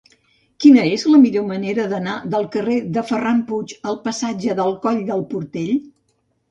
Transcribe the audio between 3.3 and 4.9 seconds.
Puig al passatge del